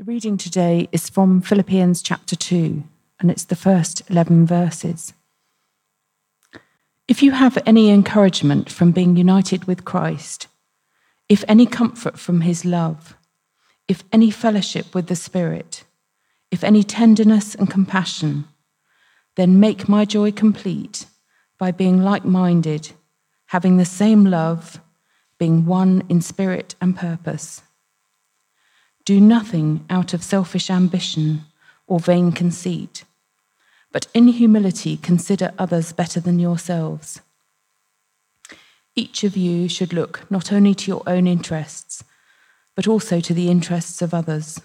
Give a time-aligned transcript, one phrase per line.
[0.00, 2.82] The reading today is from Philippians chapter 2,
[3.20, 5.12] and it's the first 11 verses.
[7.06, 10.46] If you have any encouragement from being united with Christ,
[11.28, 13.14] if any comfort from his love,
[13.88, 15.84] if any fellowship with the Spirit,
[16.50, 18.46] if any tenderness and compassion,
[19.36, 21.04] then make my joy complete
[21.58, 22.92] by being like minded,
[23.48, 24.80] having the same love,
[25.38, 27.60] being one in spirit and purpose.
[29.04, 31.44] Do nothing out of selfish ambition
[31.86, 33.04] or vain conceit,
[33.92, 37.20] but in humility consider others better than yourselves.
[38.94, 42.04] Each of you should look not only to your own interests,
[42.76, 44.60] but also to the interests of others.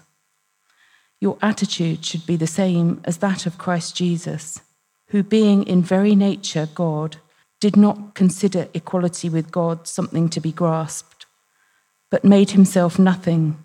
[1.20, 4.60] Your attitude should be the same as that of Christ Jesus,
[5.08, 7.16] who, being in very nature God,
[7.60, 11.26] did not consider equality with God something to be grasped,
[12.10, 13.64] but made himself nothing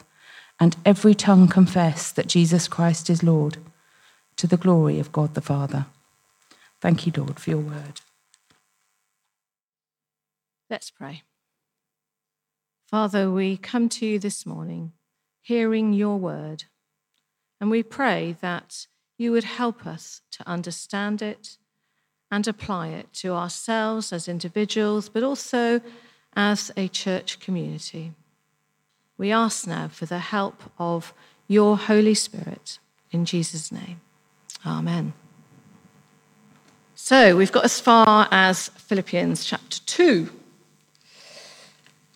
[0.61, 3.57] and every tongue confess that Jesus Christ is Lord,
[4.35, 5.87] to the glory of God the Father.
[6.79, 7.99] Thank you, Lord, for your word.
[10.69, 11.23] Let's pray.
[12.87, 14.91] Father, we come to you this morning
[15.41, 16.65] hearing your word,
[17.59, 18.85] and we pray that
[19.17, 21.57] you would help us to understand it
[22.29, 25.81] and apply it to ourselves as individuals, but also
[26.35, 28.13] as a church community.
[29.21, 31.13] We ask now for the help of
[31.47, 32.79] your Holy Spirit
[33.11, 34.01] in Jesus' name.
[34.65, 35.13] Amen.
[36.95, 40.27] So we've got as far as Philippians chapter 2.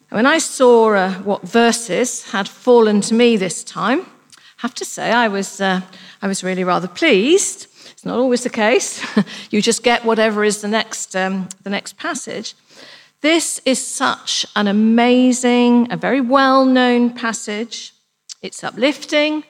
[0.09, 4.83] When I saw uh, what verses had fallen to me this time, I have to
[4.83, 5.81] say I was, uh,
[6.23, 7.67] I was really rather pleased.
[7.91, 9.05] It's not always the case.
[9.51, 12.55] you just get whatever is the next, um, the next passage.
[13.25, 17.91] This is such an amazing, a very well known passage.
[18.43, 19.43] It's uplifting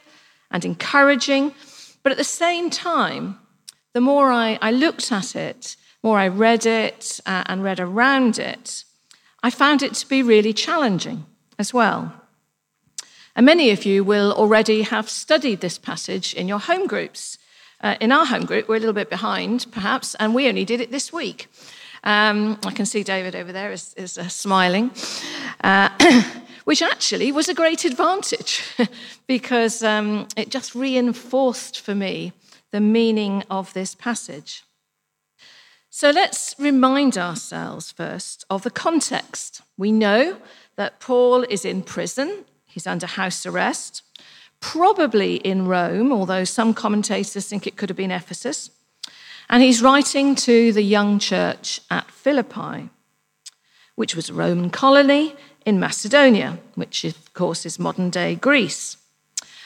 [0.50, 1.54] and encouraging,
[2.02, 3.38] but at the same time,
[3.92, 8.40] the more I, I looked at it, more I read it uh, and read around
[8.40, 8.86] it,
[9.44, 11.26] I found it to be really challenging
[11.60, 12.14] as well.
[13.36, 17.38] And many of you will already have studied this passage in your home groups.
[17.82, 20.80] Uh, in our home group, we're a little bit behind, perhaps, and we only did
[20.80, 21.50] it this week.
[22.06, 24.92] Um, I can see David over there is, is uh, smiling,
[25.64, 25.90] uh,
[26.66, 28.62] which actually was a great advantage
[29.28, 32.32] because um, it just reinforced for me
[32.72, 34.64] the meaning of this passage.
[35.90, 39.62] So let's remind ourselves first of the context.
[39.76, 40.38] We know
[40.76, 44.04] that Paul is in prison, he's under house arrest,
[44.60, 48.70] probably in Rome, although some commentators think it could have been Ephesus.
[49.50, 52.90] And he's writing to the young church at Philippi,
[53.96, 55.36] which was a Roman colony
[55.66, 58.98] in Macedonia, which, of course, is modern day Greece.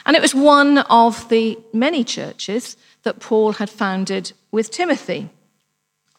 [0.06, 5.30] And it was one of the many churches that Paul had founded with Timothy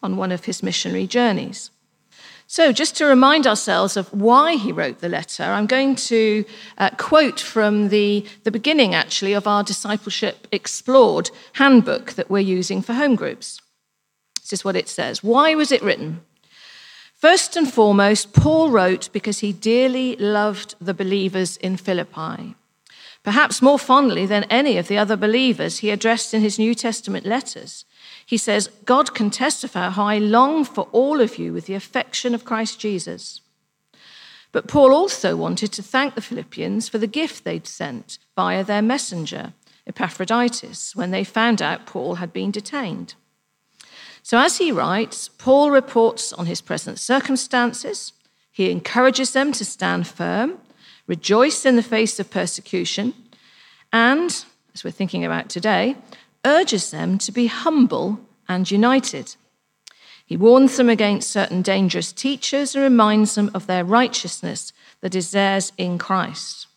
[0.01, 1.71] on one of his missionary journeys.
[2.53, 6.43] So, just to remind ourselves of why he wrote the letter, I'm going to
[6.77, 12.81] uh, quote from the, the beginning, actually, of our Discipleship Explored handbook that we're using
[12.81, 13.61] for home groups.
[14.41, 16.25] This is what it says Why was it written?
[17.15, 22.55] First and foremost, Paul wrote because he dearly loved the believers in Philippi.
[23.23, 27.25] Perhaps more fondly than any of the other believers he addressed in his New Testament
[27.25, 27.85] letters.
[28.31, 32.33] He says, God can testify how I long for all of you with the affection
[32.33, 33.41] of Christ Jesus.
[34.53, 38.81] But Paul also wanted to thank the Philippians for the gift they'd sent via their
[38.81, 39.51] messenger,
[39.85, 43.15] Epaphroditus, when they found out Paul had been detained.
[44.23, 48.13] So, as he writes, Paul reports on his present circumstances.
[48.49, 50.57] He encourages them to stand firm,
[51.05, 53.13] rejoice in the face of persecution,
[53.91, 55.97] and, as we're thinking about today,
[56.45, 59.35] urges them to be humble and united.
[60.25, 64.71] He warns them against certain dangerous teachers and reminds them of their righteousness
[65.01, 66.67] that is theirs in Christ.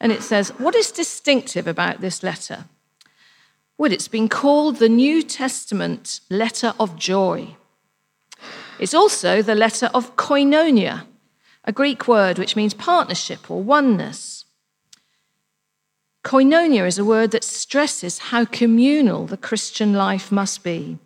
[0.00, 2.64] And it says, What is distinctive about this letter?
[3.78, 7.56] Well, it's been called the New Testament letter of joy.
[8.78, 11.06] It's also the letter of koinonia,
[11.64, 14.43] a Greek word which means partnership or oneness.
[16.24, 20.98] Koinonia is a word that stresses how communal the Christian life must be.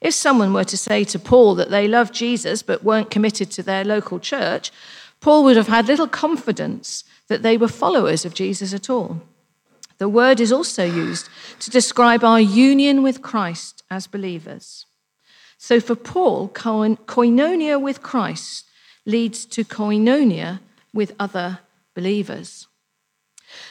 [0.00, 3.64] If someone were to say to Paul that they loved Jesus but weren't committed to
[3.64, 4.70] their local church,
[5.20, 9.20] Paul would have had little confidence that they were followers of Jesus at all.
[9.98, 11.28] The word is also used
[11.58, 14.86] to describe our union with Christ as believers.
[15.58, 18.66] So for Paul, koinonia with Christ
[19.04, 20.60] leads to koinonia
[20.94, 21.58] with other
[21.94, 22.66] believers.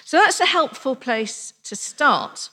[0.05, 2.49] So that's a helpful place to start.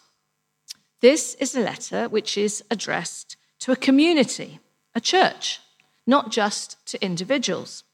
[1.01, 4.61] This is a letter which is addressed to a community,
[4.95, 5.61] a church,
[6.07, 7.85] not just to individuals.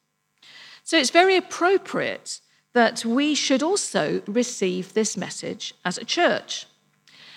[0.84, 2.40] So it's very appropriate
[2.72, 6.66] that we should also receive this message as a church,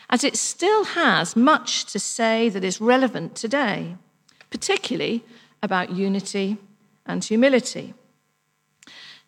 [0.09, 3.97] as it still has much to say that is relevant today,
[4.49, 5.23] particularly
[5.61, 6.57] about unity
[7.05, 7.93] and humility.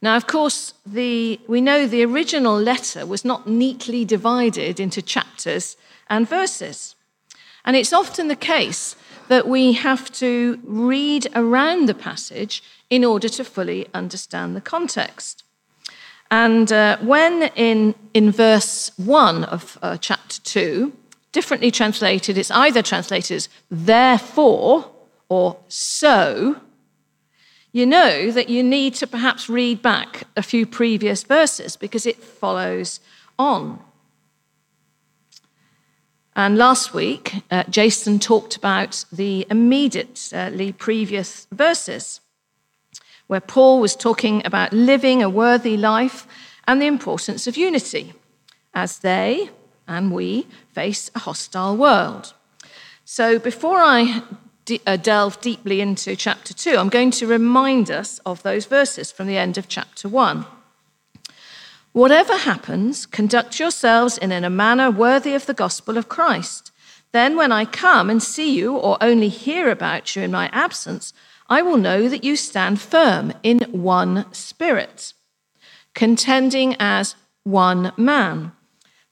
[0.01, 5.75] Now, of course, the, we know the original letter was not neatly divided into chapters
[6.09, 6.95] and verses.
[7.65, 8.95] And it's often the case
[9.27, 15.43] that we have to read around the passage in order to fully understand the context.
[16.29, 20.93] And uh, when in, in verse 1 of uh, chapter 2,
[21.31, 24.91] differently translated, it's either translated as therefore
[25.29, 26.61] or so,
[27.71, 32.23] you know that you need to perhaps read back a few previous verses because it
[32.23, 32.99] follows
[33.37, 33.79] on.
[36.35, 42.21] And last week, uh, Jason talked about the immediately previous verses
[43.25, 46.27] where Paul was talking about living a worthy life
[46.67, 48.13] and the importance of unity
[48.73, 49.49] as they
[49.87, 52.33] and we face a hostile world.
[53.03, 54.21] So before I
[54.67, 59.11] de- uh, delve deeply into chapter 2, I'm going to remind us of those verses
[59.11, 60.45] from the end of chapter 1.
[61.93, 66.71] Whatever happens, conduct yourselves in a manner worthy of the gospel of Christ.
[67.13, 71.13] Then, when I come and see you or only hear about you in my absence,
[71.49, 75.13] I will know that you stand firm in one spirit,
[75.95, 78.51] contending as one man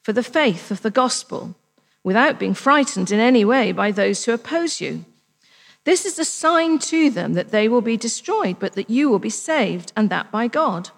[0.03, 1.55] for the faith of the gospel,
[2.03, 5.05] without being frightened in any way by those who oppose you.
[5.85, 9.19] This is a sign to them that they will be destroyed, but that you will
[9.19, 10.89] be saved, and that by God.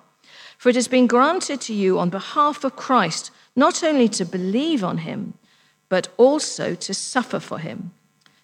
[0.57, 4.84] For it has been granted to you on behalf of Christ not only to believe
[4.84, 5.36] on him,
[5.89, 7.92] but also to suffer for him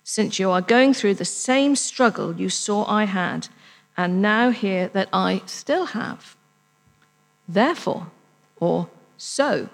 [0.04, 3.48] since you are going through the same struggle you saw I had,
[3.96, 6.36] and now hear that I still have.
[7.48, 8.08] Therefore,
[8.60, 9.70] or so.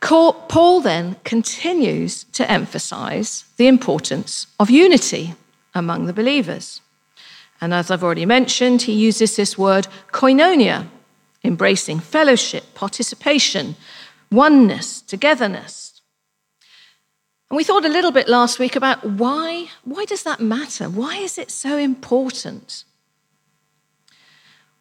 [0.00, 5.34] Paul then continues to emphasize the importance of unity
[5.74, 6.80] among the believers.
[7.60, 10.86] And as I've already mentioned, he uses this word koinonia,
[11.42, 13.74] embracing fellowship, participation,
[14.30, 16.00] oneness, togetherness.
[17.50, 20.88] And we thought a little bit last week about why, why does that matter?
[20.88, 22.84] Why is it so important?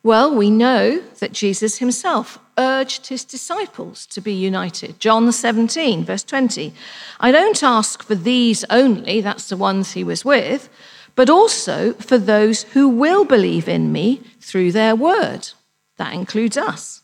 [0.03, 4.99] Well, we know that Jesus himself urged his disciples to be united.
[4.99, 6.73] John 17, verse 20.
[7.19, 10.69] I don't ask for these only, that's the ones he was with,
[11.15, 15.49] but also for those who will believe in me through their word.
[15.97, 17.03] That includes us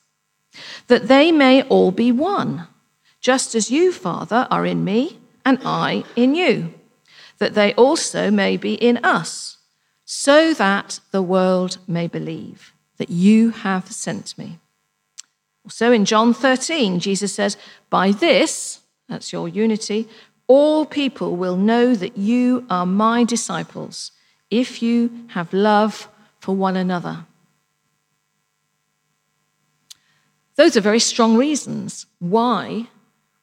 [0.88, 2.68] that they may all be one,
[3.20, 6.74] just as you, Father, are in me and I in you,
[7.40, 9.58] that they also may be in us,
[10.06, 14.60] so that the world may believe that you have sent me.
[15.70, 17.58] So in John 13, Jesus says,
[17.90, 20.08] By this, that's your unity,
[20.48, 24.12] all people will know that you are my disciples
[24.52, 26.08] if you have love
[26.40, 27.26] for one another.
[30.56, 32.88] Those are very strong reasons why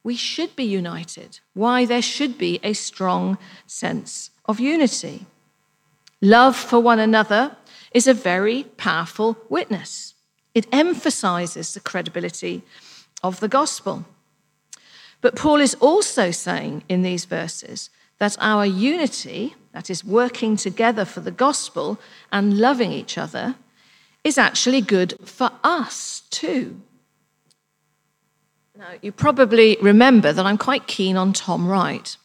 [0.03, 3.37] we should be united, why there should be a strong
[3.67, 5.25] sense of unity.
[6.21, 7.57] Love for one another
[7.91, 10.10] is a very powerful witness.
[10.53, 12.63] It emphasizes the credibility
[13.23, 14.05] of the gospel.
[15.21, 21.05] But Paul is also saying in these verses that our unity, that is, working together
[21.05, 21.99] for the gospel
[22.31, 23.55] and loving each other,
[24.23, 26.81] is actually good for us too.
[28.77, 32.17] Now, you probably remember that I'm quite keen on Tom Wright.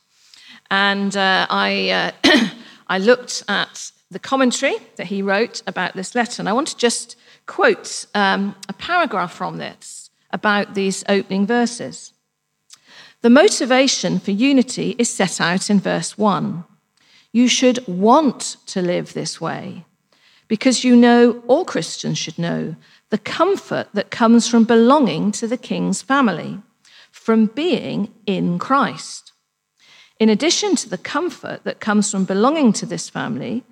[0.71, 2.49] And uh, I, uh,
[2.89, 6.77] I looked at the commentary that he wrote about this letter, and I want to
[6.77, 12.13] just quote um, a paragraph from this about these opening verses.
[13.23, 16.65] The motivation for unity is set out in verse 1.
[17.33, 19.85] You should want to live this way
[20.49, 22.77] because you know, all Christians should know,
[23.11, 26.61] the comfort that comes from belonging to the king's family,
[27.11, 29.33] from being in Christ.
[30.19, 33.65] In addition to the comfort that comes from belonging to this family,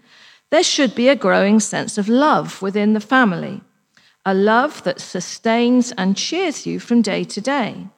[0.55, 3.61] there should be a growing sense of love within the family,
[4.25, 7.89] a love that sustains and cheers you from day to day.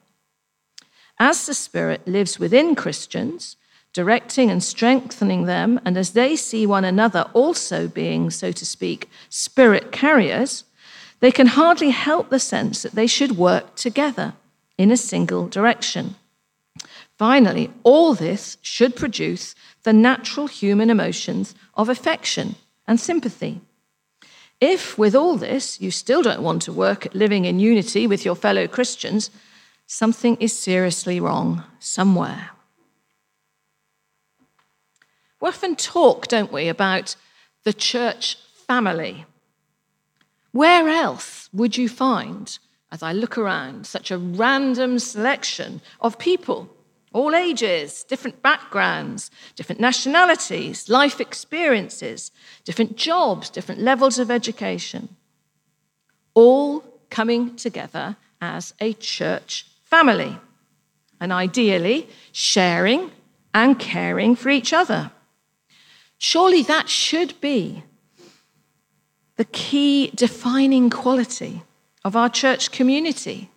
[1.19, 3.57] As the Spirit lives within Christians,
[3.93, 9.07] directing and strengthening them, and as they see one another also being, so to speak,
[9.29, 10.63] spirit carriers,
[11.19, 14.33] they can hardly help the sense that they should work together
[14.79, 16.15] in a single direction.
[17.19, 19.53] Finally, all this should produce
[19.87, 22.55] the natural human emotions of affection
[22.89, 23.61] and sympathy.
[24.59, 28.25] If, with all this, you still don't want to work at living in unity with
[28.25, 29.31] your fellow Christians,
[29.85, 32.49] something is seriously wrong somewhere.
[35.39, 37.15] We often talk, don't we, about
[37.63, 38.35] the church
[38.67, 39.25] family.
[40.51, 42.59] Where else would you find,
[42.91, 46.76] as I look around, such a random selection of people,
[47.17, 52.31] all ages, different backgrounds, different nationalities, life experiences,
[52.63, 55.09] different jobs, different levels of education,
[56.35, 60.37] all coming together as a church family,
[61.19, 63.09] and ideally sharing
[63.51, 65.09] and caring for each other.
[66.19, 67.81] Surely that should be
[69.37, 71.63] the key defining quality
[72.05, 73.49] of our church community.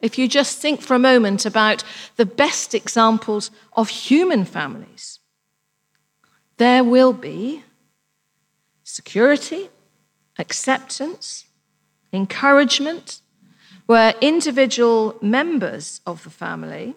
[0.00, 1.82] If you just think for a moment about
[2.16, 5.20] the best examples of human families,
[6.58, 7.62] there will be
[8.84, 9.68] security,
[10.38, 11.46] acceptance,
[12.12, 13.20] encouragement,
[13.86, 16.94] where individual members of the family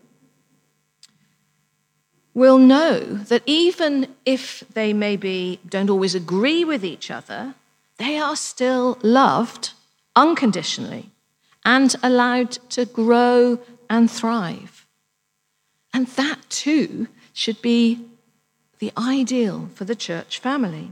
[2.33, 7.55] will know that even if they maybe don't always agree with each other,
[7.97, 9.71] they are still loved
[10.15, 11.11] unconditionally
[11.65, 14.85] and allowed to grow and thrive.
[15.93, 18.05] And that too should be
[18.79, 20.91] the ideal for the church family.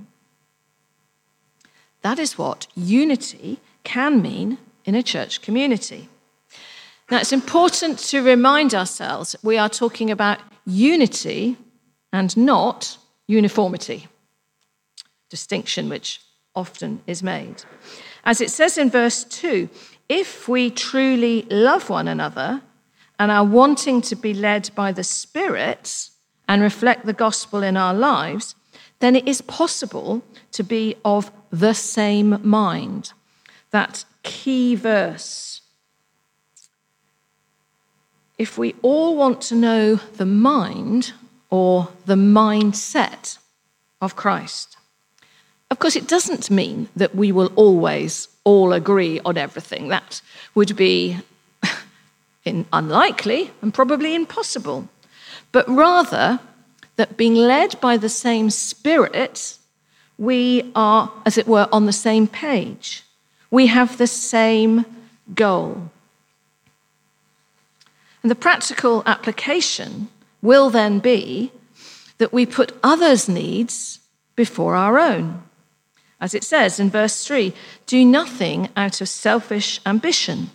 [2.01, 6.09] That is what unity can mean in a church community.
[7.09, 11.57] Now, it's important to remind ourselves we are talking about unity
[12.11, 12.97] and not
[13.27, 14.07] uniformity,
[15.29, 16.21] distinction which
[16.55, 17.63] often is made.
[18.25, 19.69] As it says in verse 2,
[20.09, 22.61] if we truly love one another
[23.19, 26.09] and are wanting to be led by the Spirit
[26.47, 28.55] and reflect the gospel in our lives,
[28.99, 33.13] then it is possible to be of the same mind.
[33.71, 35.61] That key verse.
[38.37, 41.13] If we all want to know the mind
[41.49, 43.39] or the mindset
[43.99, 44.77] of Christ,
[45.69, 49.89] of course, it doesn't mean that we will always all agree on everything.
[49.89, 50.21] That
[50.55, 51.17] would be
[52.45, 54.87] unlikely and probably impossible.
[55.51, 56.39] But rather,
[56.95, 59.57] that being led by the same Spirit,
[60.17, 63.03] we are, as it were, on the same page.
[63.51, 64.85] We have the same
[65.35, 65.91] goal.
[68.23, 70.07] And the practical application
[70.41, 71.51] will then be
[72.17, 73.99] that we put others' needs
[74.37, 75.43] before our own.
[76.19, 77.53] As it says in verse 3
[77.85, 80.49] do nothing out of selfish ambition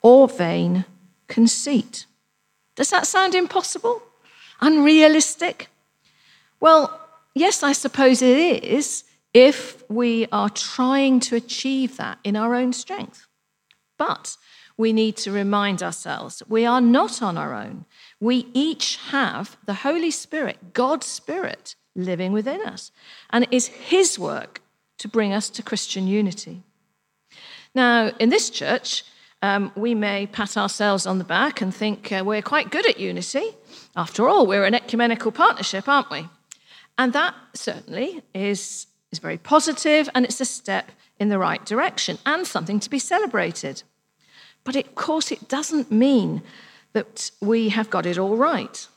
[0.00, 0.84] or vain
[1.28, 2.06] conceit.
[2.76, 4.02] Does that sound impossible?
[4.60, 5.68] Unrealistic?
[6.60, 7.00] Well,
[7.34, 9.04] yes, I suppose it is
[9.34, 13.26] if we are trying to achieve that in our own strength.
[13.98, 14.36] But
[14.76, 17.84] we need to remind ourselves we are not on our own.
[18.20, 22.90] We each have the Holy Spirit, God's Spirit, living within us.
[23.30, 24.61] And it is His work
[25.02, 26.62] to bring us to Christian unity.
[27.74, 29.02] Now, in this church,
[29.42, 33.00] um, we may pat ourselves on the back and think uh, we're quite good at
[33.00, 33.46] unity.
[33.96, 36.28] After all, we're an ecumenical partnership, aren't we?
[36.98, 42.18] And that certainly is is very positive and it's a step in the right direction
[42.24, 43.82] and something to be celebrated.
[44.64, 46.42] But of course, it doesn't mean
[46.92, 48.88] that we have got it all right.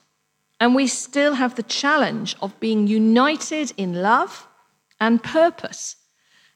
[0.60, 4.48] And we still have the challenge of being united in love
[5.00, 5.96] and purpose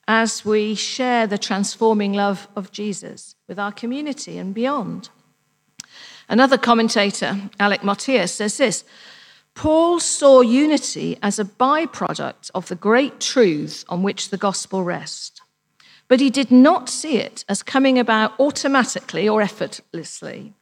[0.07, 5.09] as we share the transforming love of Jesus with our community and beyond.
[6.27, 8.83] Another commentator, Alec Motyer, says this
[9.55, 15.41] Paul saw unity as a byproduct of the great truths on which the gospel rests,
[16.07, 20.53] but he did not see it as coming about automatically or effortlessly.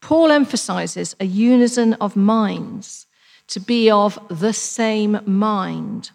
[0.00, 3.06] Paul emphasizes a unison of minds,
[3.48, 6.10] to be of the same mind.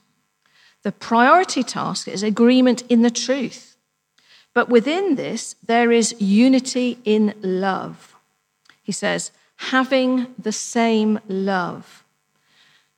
[0.85, 3.75] The priority task is agreement in the truth,
[4.53, 8.15] But within this, there is unity in love.
[8.83, 12.05] He says, having the same love.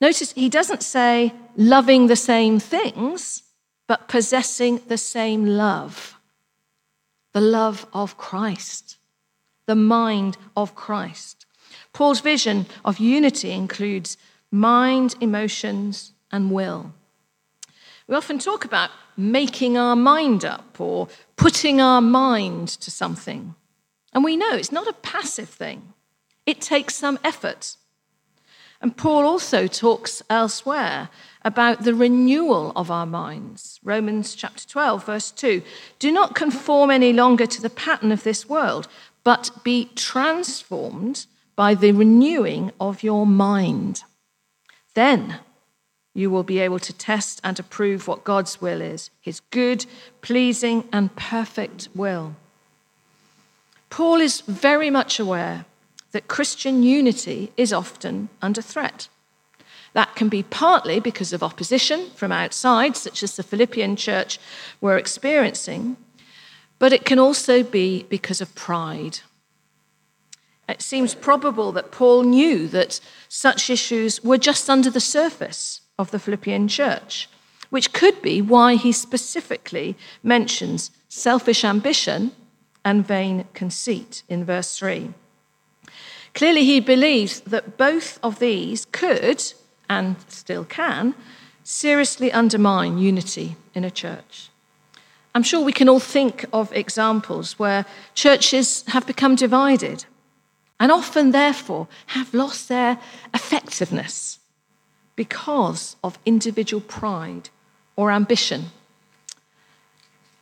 [0.02, 3.44] Notice he doesn't say loving the same things,
[3.88, 6.14] but possessing the same love
[7.32, 8.98] the love of Christ,
[9.66, 11.46] the mind of Christ.
[11.94, 14.18] Paul's vision of unity includes
[14.52, 16.94] mind, emotions, and will.
[18.08, 23.56] We often talk about making our mind up or putting our mind to something.
[24.14, 25.94] And we know it's not a passive thing,
[26.46, 27.76] it takes some effort.
[28.80, 31.10] And Paul also talks elsewhere
[31.44, 33.80] about the renewal of our minds.
[33.84, 35.64] Romans chapter 12, verse 2.
[35.98, 38.88] Do not conform any longer to the pattern of this world,
[39.24, 44.04] but be transformed by the renewing of your mind.
[44.94, 45.40] Then
[46.18, 49.86] you will be able to test and approve what God's will is his good,
[50.24, 52.36] pleasing, and perfect will.
[53.92, 55.66] Paul is very much aware
[56.14, 59.10] that Christian unity is often under threat.
[59.94, 64.40] That can be partly because of opposition from outside, such as the Philippian church
[64.82, 65.98] were experiencing,
[66.80, 69.20] but it can also be because of pride.
[70.68, 76.12] It seems probable that Paul knew that such issues were just under the surface of
[76.12, 77.30] the Philippian church,
[77.70, 82.32] which could be why he specifically mentions selfish ambition
[82.86, 85.14] and vain conceit in verse 3.
[86.34, 89.44] Clearly, he believes that both of these could,
[89.90, 91.16] and still can,
[91.64, 94.50] seriously undermine unity in a church.
[95.34, 100.06] I'm sure we can all think of examples where churches have become divided
[100.80, 103.00] and often, therefore, have lost their
[103.34, 104.40] effectiveness
[105.18, 107.50] because of individual pride
[107.98, 108.68] or ambition.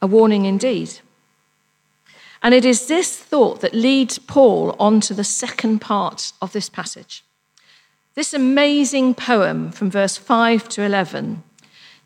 [0.03, 0.99] A warning indeed.
[2.43, 6.69] And it is this thought that leads Paul on to the second part of this
[6.69, 7.23] passage.
[8.13, 11.41] This amazing poem from verse 5 to 11.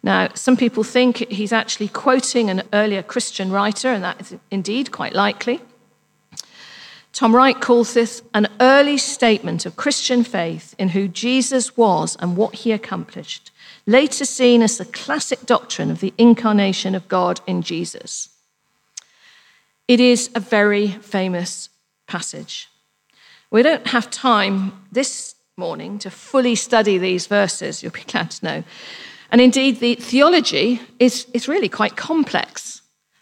[0.02, 4.94] Now, some people think he's actually quoting an earlier Christian writer, and that is indeed
[4.94, 5.60] quite likely.
[7.20, 12.38] Tom Wright calls this an early statement of Christian faith in who Jesus was and
[12.38, 13.52] what he accomplished,
[13.86, 18.30] later seen as the classic doctrine of the incarnation of God in Jesus.
[19.86, 21.68] It is a very famous
[22.08, 22.70] passage.
[23.52, 28.46] We don't have time this morning to fully study these verses, you'll be glad to
[28.46, 28.64] know.
[29.30, 32.79] And indeed, the theology is, is really quite complex.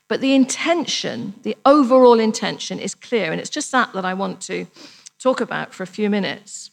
[0.07, 3.31] But the intention, the overall intention, is clear.
[3.31, 4.67] And it's just that that I want to
[5.19, 6.71] talk about for a few minutes.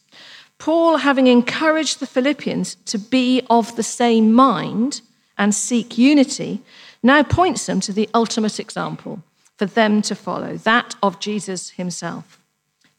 [0.57, 5.01] Paul, having encouraged the Philippians to be of the same mind
[5.37, 6.61] and seek unity,
[7.03, 9.21] now points them to the ultimate example
[9.57, 12.39] for them to follow, that of Jesus himself.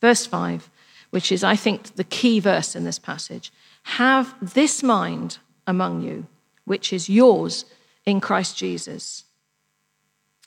[0.01, 0.69] Verse 5,
[1.11, 3.53] which is, I think, the key verse in this passage
[3.85, 6.27] have this mind among you,
[6.65, 7.65] which is yours
[8.05, 9.25] in Christ Jesus.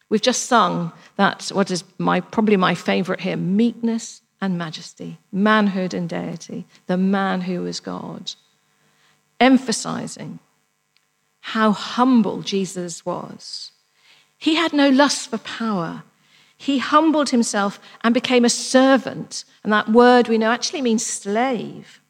[0.10, 5.94] We've just sung that, what is my, probably my favorite here meekness and majesty, manhood
[5.94, 8.34] and deity, the man who is God,
[9.40, 10.40] emphasizing
[11.42, 13.72] how humble Jesus was
[14.40, 16.04] he had no lust for power.
[16.58, 19.44] He humbled himself and became a servant.
[19.64, 22.02] And that word we know actually means slave.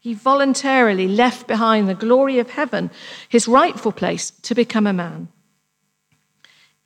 [0.00, 2.90] He voluntarily left behind the glory of heaven,
[3.28, 5.28] his rightful place, to become a man.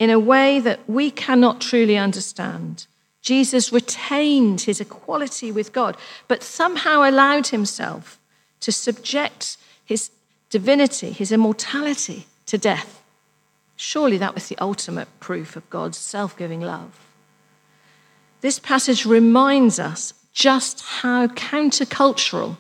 [0.03, 2.88] In a way that we cannot truly understand,
[3.21, 8.19] Jesus retained his equality with God, but somehow allowed himself
[8.62, 10.11] to subject his
[10.51, 13.01] divinity, his immortality, to death.
[13.77, 16.99] Surely that was the ultimate proof of God's self giving love.
[18.41, 22.57] This passage reminds us just how countercultural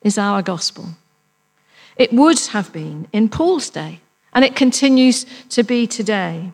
[0.00, 0.96] is our gospel.
[1.98, 4.00] It would have been in Paul's day,
[4.36, 6.52] and it continues to be today.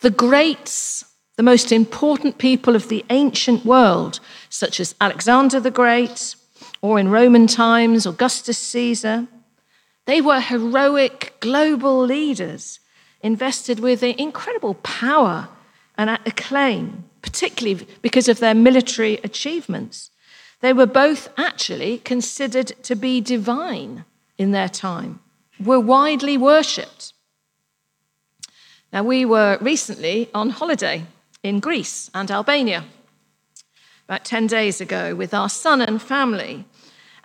[0.00, 1.04] The greats,
[1.36, 6.34] the most important people of the ancient world, such as Alexander the Great,
[6.80, 9.28] or in Roman times, Augustus Caesar,
[10.06, 12.80] they were heroic global leaders
[13.20, 15.48] invested with incredible power
[15.98, 20.10] and acclaim, particularly because of their military achievements.
[20.60, 24.06] They were both actually considered to be divine
[24.38, 25.20] in their time,
[25.58, 27.12] were widely worshipped.
[28.92, 31.04] Now, we were recently on holiday
[31.42, 32.84] in Greece and Albania,
[34.08, 36.64] about 10 days ago, with our son and family.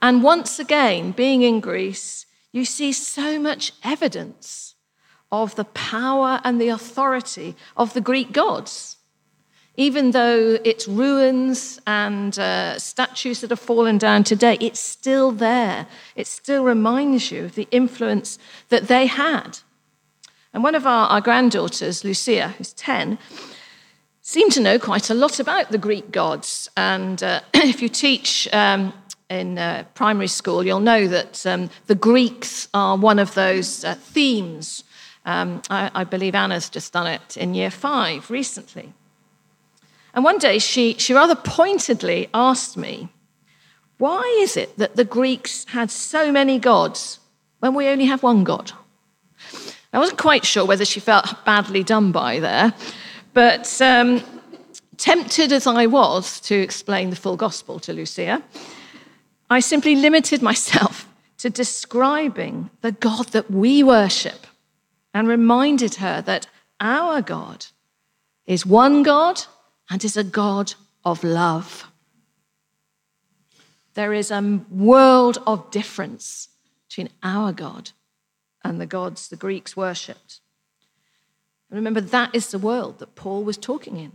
[0.02, 4.76] And once again, being in Greece, you see so much evidence
[5.32, 8.98] of the power and the authority of the Greek gods.
[9.80, 15.88] Even though it's ruins and uh, statues that have fallen down today, it's still there.
[16.18, 18.38] It still reminds you of the influence
[18.68, 19.60] that they had.
[20.54, 23.18] And one of our, our granddaughters, Lucia, who's 10,
[24.22, 26.70] seemed to know quite a lot about the Greek gods.
[26.76, 28.92] And uh, if you teach um,
[29.30, 33.96] in uh, primary school, you'll know that um, the Greeks are one of those uh,
[33.96, 34.84] themes.
[35.24, 38.94] Um, I, I, believe Anna's just done it in year five recently.
[40.14, 43.10] And one day she, she rather pointedly asked me,
[43.98, 47.20] Why is it that the Greeks had so many gods
[47.60, 48.72] when we only have one God?
[49.92, 52.74] I wasn't quite sure whether she felt badly done by there,
[53.34, 54.22] but um,
[54.98, 58.44] tempted as I was to explain the full gospel to Lucia,
[59.50, 61.08] I simply limited myself
[61.40, 64.46] to describing the God that we worship
[65.14, 66.48] and reminded her that
[66.80, 67.66] our God
[68.46, 69.42] is one God
[69.90, 70.74] and is a God
[71.04, 71.92] of love.
[73.94, 76.50] There is a world of difference
[76.88, 77.92] between our God
[78.64, 80.42] and the gods the Greeks worshipped.
[81.70, 84.12] remember, that is the world that Paul was talking in.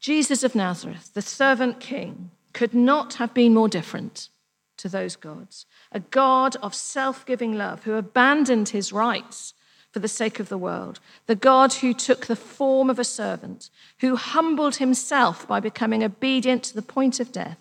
[0.00, 4.28] Jesus of Nazareth, the servant king, could not have been more different
[4.76, 5.66] to those gods.
[5.92, 9.53] A God of self giving love who abandoned his rights
[9.94, 10.98] for the sake of the world.
[11.26, 16.64] The God who took the form of a servant, who humbled himself by becoming obedient
[16.64, 17.58] to the point of death,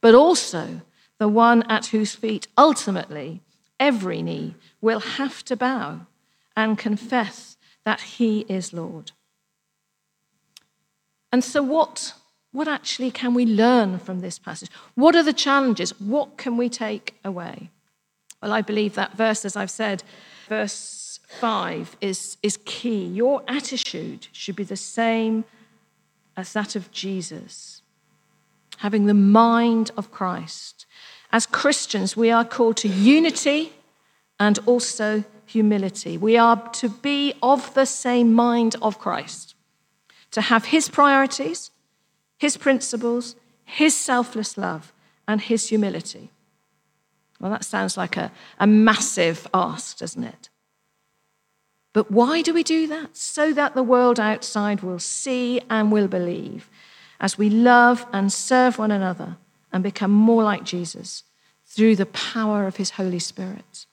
[0.00, 0.80] but also
[1.18, 3.42] the one at whose feet ultimately
[3.78, 6.06] every knee will have to bow
[6.56, 9.12] and confess that he is Lord.
[11.30, 12.14] And so, what
[12.52, 14.70] what actually can we learn from this passage?
[14.94, 15.90] What are the challenges?
[16.00, 17.68] What can we take away?
[18.40, 20.02] Well, I believe that verse, as I've said,
[20.48, 20.95] verse
[21.26, 23.04] 5 is, is key.
[23.04, 25.44] Your attitude should be the same
[26.36, 27.82] as that of Jesus,
[28.78, 30.86] having the mind of Christ.
[31.32, 33.72] As Christians, we are called to unity
[34.38, 36.16] and also humility.
[36.18, 39.54] We are to be of the same mind of Christ,
[40.30, 41.70] to have his priorities
[42.38, 44.92] his principles, his selfless love,
[45.26, 46.30] and his humility.
[47.40, 50.48] Well, that sounds like a, a massive ask, doesn't it?
[51.96, 53.16] But why do we do that?
[53.16, 56.68] So that the world outside will see and will believe
[57.20, 59.38] as we love and serve one another
[59.72, 61.22] and become more like Jesus
[61.64, 63.86] through the power of his Holy Spirit.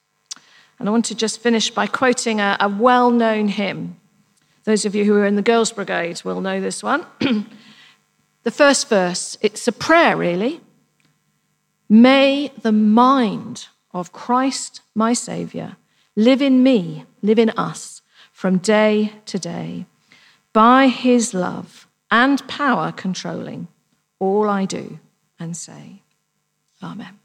[0.78, 3.96] And I want to just finish by quoting a, a well known hymn.
[4.66, 7.06] Those of you who are in the Girls' Brigade will know this one.
[8.44, 10.60] The first verse, it's a prayer, really.
[11.88, 15.78] May the mind of Christ, my Saviour,
[16.18, 17.93] live in me, live in us
[18.44, 19.86] from day to day,
[20.52, 23.70] by his love and power controlling
[24.20, 25.00] all I do
[25.40, 26.02] and say.
[26.84, 27.23] Amen.